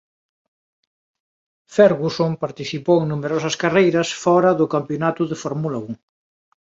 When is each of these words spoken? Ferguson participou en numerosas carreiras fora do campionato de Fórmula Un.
Ferguson 1.75 2.31
participou 2.43 2.97
en 3.01 3.07
numerosas 3.13 3.55
carreiras 3.63 4.07
fora 4.23 4.51
do 4.59 4.65
campionato 4.75 5.21
de 5.29 5.35
Fórmula 5.43 5.77
Un. 5.87 5.93